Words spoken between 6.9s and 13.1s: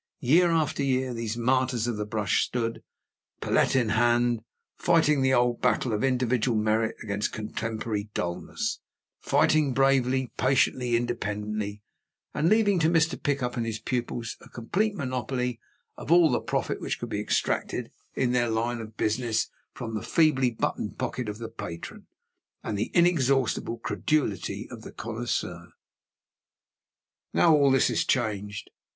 against contemporary dullness fighting bravely, patiently, independently; and leaving to